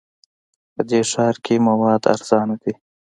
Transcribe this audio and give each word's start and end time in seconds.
په 0.73 0.81
دغه 0.89 1.03
ښار 1.11 1.35
کې 1.45 1.55
مواد 1.67 2.01
ارزانه 2.13 2.55
دي. 2.63 2.73